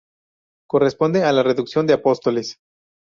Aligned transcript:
Corresponde 0.67 1.21
a 1.25 1.31
la 1.31 1.43
Reducción 1.43 1.85
de 1.85 1.93
Apóstoles. 1.93 2.57